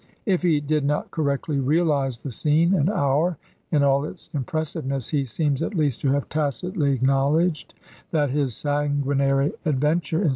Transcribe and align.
If 0.25 0.41
he 0.41 0.59
did 0.59 0.83
not 0.83 1.11
correctly 1.11 1.59
realize 1.59 2.17
the 2.17 2.31
scene 2.31 2.73
and 2.73 2.89
hour 2.89 3.37
in 3.71 3.83
all 3.83 4.03
its 4.03 4.31
impressiveness, 4.33 5.09
he 5.09 5.25
seems 5.25 5.61
at 5.61 5.75
least 5.75 6.01
to 6.01 6.09
have 6.11 6.27
tacitly 6.27 6.97
BLAIR'S 6.97 7.01
MEXICAN 7.03 7.07
PROJECT 7.11 7.73
103 8.09 8.09
acknowledged 8.09 8.09
that 8.09 8.31
his 8.31 8.55
sanguinary 8.55 9.53
adventure 9.63 10.23
in 10.23 10.29
chap. 10.29 10.29